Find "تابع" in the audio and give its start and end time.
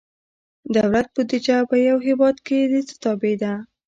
3.03-3.33